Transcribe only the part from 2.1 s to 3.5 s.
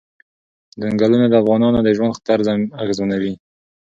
طرز اغېزمنوي.